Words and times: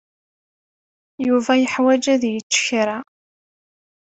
Yuba 1.27 1.53
yeḥwaj 1.61 2.03
ad 2.13 2.23
yečč 2.33 2.53
kra. 2.65 2.97